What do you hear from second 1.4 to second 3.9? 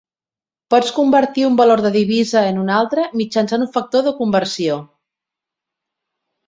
un valor de divisa en un altre mitjançant un